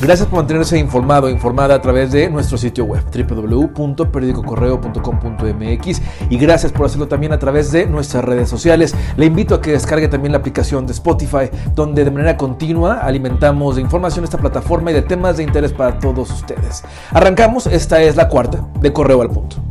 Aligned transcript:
Gracias 0.00 0.28
por 0.28 0.38
mantenerse 0.38 0.78
informado 0.78 1.28
e 1.28 1.30
informada 1.30 1.74
a 1.74 1.82
través 1.82 2.10
de 2.10 2.30
nuestro 2.30 2.56
sitio 2.56 2.86
web 2.86 3.04
www.periodicocorreo.com.mx 3.12 6.02
y 6.30 6.38
gracias 6.38 6.72
por 6.72 6.86
hacerlo 6.86 7.06
también 7.06 7.34
a 7.34 7.38
través 7.38 7.70
de 7.70 7.84
nuestras 7.84 8.24
redes 8.24 8.48
sociales. 8.48 8.94
Le 9.18 9.26
invito 9.26 9.54
a 9.54 9.60
que 9.60 9.72
descargue 9.72 10.08
también 10.08 10.32
la 10.32 10.38
aplicación 10.38 10.86
de 10.86 10.92
Spotify, 10.92 11.50
donde 11.74 12.04
de 12.04 12.10
manera 12.10 12.38
continua 12.38 13.00
alimentamos 13.00 13.76
de 13.76 13.82
información 13.82 14.24
esta 14.24 14.38
plataforma 14.38 14.90
y 14.90 14.94
de 14.94 15.02
temas 15.02 15.36
de 15.36 15.42
interés 15.42 15.74
para 15.74 15.98
todos 15.98 16.30
ustedes. 16.30 16.82
Arrancamos, 17.10 17.66
esta 17.66 18.00
es 18.00 18.16
la 18.16 18.30
cuarta 18.30 18.66
de 18.80 18.94
Correo 18.94 19.20
al 19.20 19.28
Punto. 19.28 19.69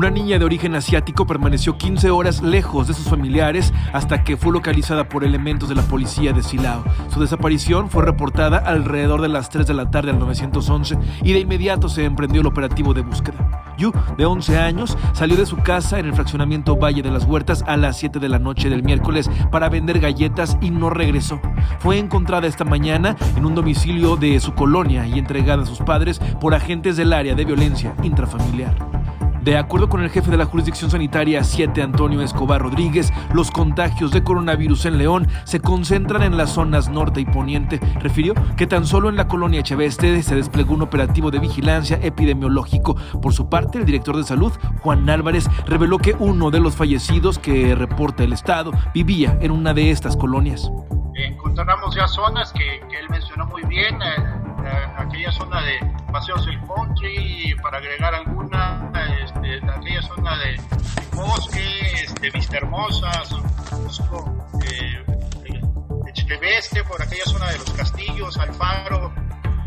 Una 0.00 0.08
niña 0.08 0.38
de 0.38 0.46
origen 0.46 0.74
asiático 0.76 1.26
permaneció 1.26 1.76
15 1.76 2.10
horas 2.10 2.40
lejos 2.40 2.88
de 2.88 2.94
sus 2.94 3.04
familiares 3.04 3.74
hasta 3.92 4.24
que 4.24 4.38
fue 4.38 4.50
localizada 4.50 5.10
por 5.10 5.24
elementos 5.24 5.68
de 5.68 5.74
la 5.74 5.82
policía 5.82 6.32
de 6.32 6.42
Silao. 6.42 6.82
Su 7.12 7.20
desaparición 7.20 7.90
fue 7.90 8.02
reportada 8.02 8.56
alrededor 8.56 9.20
de 9.20 9.28
las 9.28 9.50
3 9.50 9.66
de 9.66 9.74
la 9.74 9.90
tarde 9.90 10.12
al 10.12 10.18
911 10.18 10.96
y 11.22 11.34
de 11.34 11.40
inmediato 11.40 11.90
se 11.90 12.06
emprendió 12.06 12.40
el 12.40 12.46
operativo 12.46 12.94
de 12.94 13.02
búsqueda. 13.02 13.74
Yu, 13.76 13.92
de 14.16 14.24
11 14.24 14.58
años, 14.58 14.96
salió 15.12 15.36
de 15.36 15.44
su 15.44 15.58
casa 15.58 15.98
en 15.98 16.06
el 16.06 16.14
fraccionamiento 16.14 16.76
Valle 16.76 17.02
de 17.02 17.10
las 17.10 17.26
Huertas 17.26 17.62
a 17.66 17.76
las 17.76 17.98
7 17.98 18.20
de 18.20 18.28
la 18.30 18.38
noche 18.38 18.70
del 18.70 18.82
miércoles 18.82 19.30
para 19.50 19.68
vender 19.68 20.00
galletas 20.00 20.56
y 20.62 20.70
no 20.70 20.88
regresó. 20.88 21.42
Fue 21.78 21.98
encontrada 21.98 22.46
esta 22.46 22.64
mañana 22.64 23.16
en 23.36 23.44
un 23.44 23.54
domicilio 23.54 24.16
de 24.16 24.40
su 24.40 24.54
colonia 24.54 25.06
y 25.06 25.18
entregada 25.18 25.64
a 25.64 25.66
sus 25.66 25.80
padres 25.80 26.20
por 26.40 26.54
agentes 26.54 26.96
del 26.96 27.12
área 27.12 27.34
de 27.34 27.44
violencia 27.44 27.94
intrafamiliar. 28.02 28.99
De 29.42 29.56
acuerdo 29.56 29.88
con 29.88 30.02
el 30.02 30.10
jefe 30.10 30.30
de 30.30 30.36
la 30.36 30.44
jurisdicción 30.44 30.90
sanitaria 30.90 31.42
7, 31.42 31.82
Antonio 31.82 32.20
Escobar 32.20 32.60
Rodríguez, 32.60 33.10
los 33.32 33.50
contagios 33.50 34.10
de 34.10 34.22
coronavirus 34.22 34.84
en 34.84 34.98
León 34.98 35.28
se 35.44 35.60
concentran 35.60 36.22
en 36.22 36.36
las 36.36 36.50
zonas 36.50 36.90
norte 36.90 37.22
y 37.22 37.24
poniente. 37.24 37.80
Refirió 38.00 38.34
que 38.56 38.66
tan 38.66 38.86
solo 38.86 39.08
en 39.08 39.16
la 39.16 39.28
colonia 39.28 39.60
Echeveste 39.60 40.22
se 40.22 40.34
desplegó 40.34 40.74
un 40.74 40.82
operativo 40.82 41.30
de 41.30 41.38
vigilancia 41.38 41.98
epidemiológico. 42.02 42.96
Por 43.22 43.32
su 43.32 43.48
parte, 43.48 43.78
el 43.78 43.86
director 43.86 44.16
de 44.16 44.24
salud, 44.24 44.52
Juan 44.82 45.08
Álvarez, 45.08 45.48
reveló 45.64 45.96
que 45.96 46.14
uno 46.18 46.50
de 46.50 46.60
los 46.60 46.76
fallecidos 46.76 47.38
que 47.38 47.74
reporta 47.74 48.24
el 48.24 48.34
Estado 48.34 48.72
vivía 48.92 49.38
en 49.40 49.52
una 49.52 49.72
de 49.72 49.90
estas 49.90 50.18
colonias. 50.18 50.70
Encontramos 51.14 51.94
ya 51.94 52.06
zonas 52.06 52.52
que, 52.52 52.76
él 52.76 53.08
mencionó 53.10 53.46
muy 53.46 53.62
bien, 53.64 54.00
eh, 54.02 54.06
eh, 54.64 54.86
aquella 54.96 55.32
zona 55.32 55.60
de 55.62 55.80
Paseos 56.12 56.46
del 56.46 56.58
Country, 56.66 57.54
para 57.62 57.78
agregar 57.78 58.14
alguna, 58.14 58.79
este, 62.50 62.56
Vista 62.56 62.56
Hermosa, 62.56 63.10
eh, 66.78 66.84
por 66.88 67.02
aquella 67.02 67.24
zona 67.24 67.50
de 67.50 67.58
los 67.58 67.70
castillos, 67.72 68.36
Alfaro, 68.38 69.12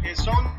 eh, 0.04 0.16
son 0.16 0.54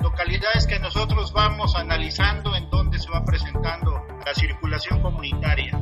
localidades 0.00 0.66
que 0.66 0.78
nosotros 0.78 1.32
vamos 1.32 1.74
analizando 1.74 2.54
en 2.54 2.70
donde 2.70 2.98
se 2.98 3.10
va 3.10 3.24
presentando 3.24 4.06
la 4.24 4.34
circulación 4.34 5.02
comunitaria. 5.02 5.78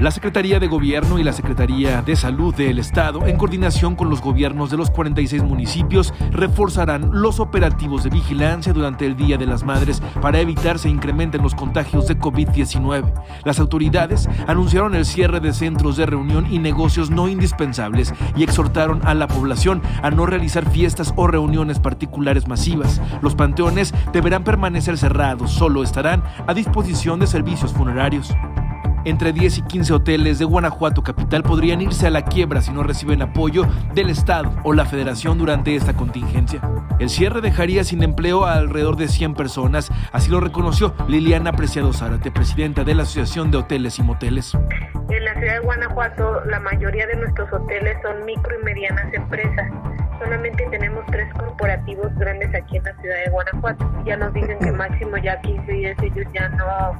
La 0.00 0.10
Secretaría 0.10 0.58
de 0.58 0.66
Gobierno 0.66 1.18
y 1.18 1.22
la 1.22 1.34
Secretaría 1.34 2.00
de 2.00 2.16
Salud 2.16 2.54
del 2.54 2.78
Estado, 2.78 3.26
en 3.26 3.36
coordinación 3.36 3.96
con 3.96 4.08
los 4.08 4.22
gobiernos 4.22 4.70
de 4.70 4.78
los 4.78 4.90
46 4.90 5.42
municipios, 5.42 6.14
reforzarán 6.30 7.10
los 7.12 7.38
operativos 7.38 8.02
de 8.02 8.08
vigilancia 8.08 8.72
durante 8.72 9.04
el 9.04 9.14
Día 9.14 9.36
de 9.36 9.44
las 9.44 9.62
Madres 9.62 10.00
para 10.22 10.40
evitar 10.40 10.78
se 10.78 10.88
incrementen 10.88 11.42
los 11.42 11.54
contagios 11.54 12.08
de 12.08 12.18
COVID-19. 12.18 13.12
Las 13.44 13.60
autoridades 13.60 14.26
anunciaron 14.46 14.94
el 14.94 15.04
cierre 15.04 15.38
de 15.38 15.52
centros 15.52 15.98
de 15.98 16.06
reunión 16.06 16.50
y 16.50 16.60
negocios 16.60 17.10
no 17.10 17.28
indispensables 17.28 18.14
y 18.34 18.42
exhortaron 18.42 19.06
a 19.06 19.12
la 19.12 19.28
población 19.28 19.82
a 20.02 20.10
no 20.10 20.24
realizar 20.24 20.66
fiestas 20.70 21.12
o 21.16 21.26
reuniones 21.26 21.78
particulares 21.78 22.48
masivas. 22.48 23.02
Los 23.20 23.34
panteones 23.34 23.92
deberán 24.14 24.44
permanecer 24.44 24.96
cerrados, 24.96 25.50
solo 25.50 25.82
estarán 25.82 26.24
a 26.46 26.54
disposición 26.54 27.20
de 27.20 27.26
servicios 27.26 27.74
funerarios. 27.74 28.34
Entre 29.04 29.32
10 29.32 29.58
y 29.58 29.62
15 29.62 29.94
hoteles 29.94 30.38
de 30.38 30.44
Guanajuato 30.44 31.02
capital 31.02 31.42
podrían 31.42 31.80
irse 31.80 32.06
a 32.06 32.10
la 32.10 32.22
quiebra 32.22 32.60
si 32.60 32.70
no 32.70 32.82
reciben 32.82 33.22
apoyo 33.22 33.64
del 33.94 34.10
Estado 34.10 34.52
o 34.62 34.74
la 34.74 34.84
Federación 34.84 35.38
durante 35.38 35.74
esta 35.74 35.94
contingencia. 35.94 36.60
El 36.98 37.08
cierre 37.08 37.40
dejaría 37.40 37.82
sin 37.82 38.02
empleo 38.02 38.44
a 38.44 38.54
alrededor 38.54 38.96
de 38.96 39.08
100 39.08 39.34
personas, 39.34 39.90
así 40.12 40.30
lo 40.30 40.40
reconoció 40.40 40.94
Liliana 41.08 41.52
Preciado 41.52 41.94
Zárate, 41.94 42.30
presidenta 42.30 42.84
de 42.84 42.94
la 42.94 43.04
Asociación 43.04 43.50
de 43.50 43.56
Hoteles 43.56 43.98
y 43.98 44.02
Moteles. 44.02 44.54
En 45.08 45.24
la 45.24 45.34
ciudad 45.34 45.54
de 45.54 45.60
Guanajuato, 45.60 46.44
la 46.44 46.60
mayoría 46.60 47.06
de 47.06 47.16
nuestros 47.16 47.50
hoteles 47.52 47.96
son 48.02 48.24
micro 48.26 48.54
y 48.60 48.64
medianas 48.64 49.12
empresas 49.14 49.70
solamente 50.20 50.66
tenemos 50.70 51.04
tres 51.06 51.32
corporativos 51.32 52.14
grandes 52.16 52.54
aquí 52.54 52.76
en 52.76 52.84
la 52.84 52.94
ciudad 53.00 53.16
de 53.24 53.30
Guanajuato. 53.30 53.90
Ya 54.04 54.16
nos 54.18 54.34
dicen 54.34 54.58
que 54.58 54.70
máximo 54.70 55.16
ya 55.16 55.40
15 55.40 55.72
días 55.72 55.96
ellos 56.02 56.26
ya 56.34 56.48
no, 56.50 56.92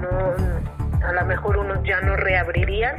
no 0.00 0.81
a 1.04 1.12
lo 1.12 1.24
mejor 1.26 1.56
unos 1.58 1.82
ya 1.84 2.00
no 2.00 2.16
reabrirían 2.16 2.94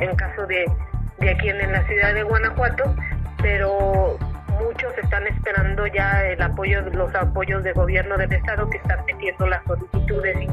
en 0.00 0.16
caso 0.16 0.46
de, 0.46 0.70
de 1.18 1.30
aquí 1.30 1.48
en, 1.48 1.72
la 1.72 1.86
ciudad 1.86 2.14
de 2.14 2.22
Guanajuato, 2.22 2.94
pero 3.40 4.18
muchos 4.60 4.96
están 4.98 5.26
esperando 5.26 5.86
ya 5.86 6.24
el 6.24 6.42
apoyo, 6.42 6.82
los 6.92 7.14
apoyos 7.14 7.62
de 7.62 7.72
gobierno 7.72 8.16
del 8.16 8.32
estado 8.32 8.68
que 8.70 8.78
están 8.78 9.04
metiendo 9.06 9.46
las 9.46 9.62
solicitudes 9.64 10.36
y 10.40 10.46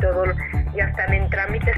todo 0.00 0.24
ya 0.74 0.84
están 0.84 1.12
en 1.12 1.30
trámites. 1.30 1.76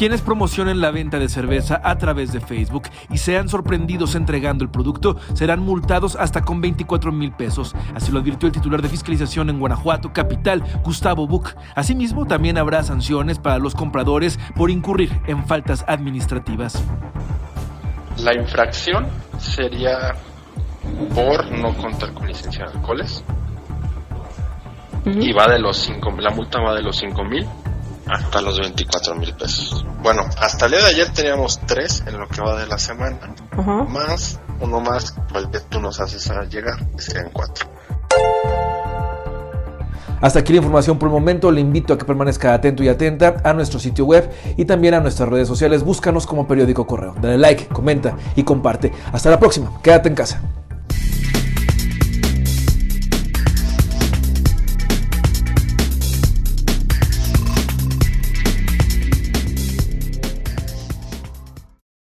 Quienes 0.00 0.22
promocionen 0.22 0.80
la 0.80 0.90
venta 0.92 1.18
de 1.18 1.28
cerveza 1.28 1.78
a 1.84 1.98
través 1.98 2.32
de 2.32 2.40
Facebook 2.40 2.84
y 3.10 3.18
sean 3.18 3.50
sorprendidos 3.50 4.14
entregando 4.14 4.64
el 4.64 4.70
producto 4.70 5.18
serán 5.34 5.60
multados 5.60 6.16
hasta 6.16 6.40
con 6.40 6.62
24 6.62 7.12
mil 7.12 7.32
pesos. 7.32 7.74
Así 7.94 8.10
lo 8.10 8.20
advirtió 8.20 8.46
el 8.46 8.54
titular 8.54 8.80
de 8.80 8.88
fiscalización 8.88 9.50
en 9.50 9.58
Guanajuato, 9.58 10.14
capital, 10.14 10.64
Gustavo 10.82 11.26
Buc. 11.26 11.54
Asimismo, 11.74 12.26
también 12.26 12.56
habrá 12.56 12.82
sanciones 12.82 13.38
para 13.38 13.58
los 13.58 13.74
compradores 13.74 14.38
por 14.56 14.70
incurrir 14.70 15.20
en 15.26 15.44
faltas 15.44 15.84
administrativas. 15.86 16.82
La 18.24 18.34
infracción 18.34 19.06
sería 19.38 20.14
por 21.14 21.52
no 21.52 21.76
contar 21.76 22.14
con 22.14 22.26
licencia 22.26 22.64
de 22.64 22.72
alcoholes. 22.72 23.22
Y 25.04 25.30
va 25.34 25.46
de 25.46 25.58
los 25.58 25.76
5, 25.76 26.10
la 26.20 26.30
multa 26.30 26.58
va 26.58 26.74
de 26.74 26.82
los 26.82 26.96
5 26.96 27.22
mil 27.24 27.46
hasta 28.10 28.40
los 28.40 28.58
24 28.58 29.14
mil 29.14 29.34
pesos. 29.34 29.84
Bueno, 30.02 30.24
hasta 30.38 30.66
el 30.66 30.72
día 30.72 30.80
de 30.80 30.86
ayer 30.86 31.12
teníamos 31.12 31.60
tres 31.66 32.02
en 32.06 32.18
lo 32.18 32.28
que 32.28 32.40
va 32.40 32.60
de 32.60 32.66
la 32.66 32.78
semana, 32.78 33.34
más 33.88 34.38
uno 34.60 34.80
más 34.80 35.12
que 35.52 35.60
tú 35.68 35.80
nos 35.80 36.00
haces 36.00 36.30
a 36.30 36.44
llegar, 36.44 36.78
serían 36.98 37.30
cuatro. 37.32 37.66
Hasta 40.20 40.40
aquí 40.40 40.52
la 40.52 40.58
información 40.58 40.98
por 40.98 41.08
el 41.08 41.14
momento. 41.14 41.50
Le 41.50 41.62
invito 41.62 41.94
a 41.94 41.98
que 41.98 42.04
permanezca 42.04 42.52
atento 42.52 42.82
y 42.82 42.88
atenta 42.88 43.36
a 43.42 43.54
nuestro 43.54 43.80
sitio 43.80 44.04
web 44.04 44.30
y 44.56 44.66
también 44.66 44.94
a 44.94 45.00
nuestras 45.00 45.28
redes 45.28 45.48
sociales. 45.48 45.82
Búscanos 45.82 46.26
como 46.26 46.46
periódico 46.46 46.86
correo. 46.86 47.14
Dale 47.20 47.38
like, 47.38 47.68
comenta 47.68 48.16
y 48.36 48.42
comparte. 48.42 48.92
Hasta 49.12 49.30
la 49.30 49.40
próxima. 49.40 49.80
Quédate 49.82 50.10
en 50.10 50.14
casa. 50.14 50.42